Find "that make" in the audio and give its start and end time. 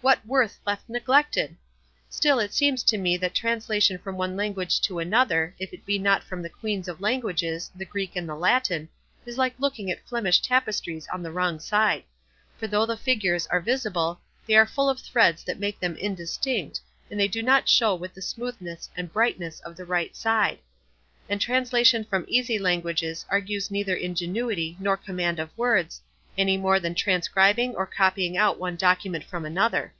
15.42-15.80